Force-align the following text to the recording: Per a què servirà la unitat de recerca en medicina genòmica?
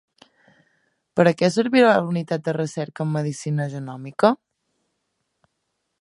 Per 1.19 1.25
a 1.31 1.33
què 1.41 1.49
servirà 1.57 1.91
la 1.91 2.09
unitat 2.13 2.45
de 2.49 2.57
recerca 2.61 3.07
en 3.07 3.13
medicina 3.19 3.69
genòmica? 3.77 4.33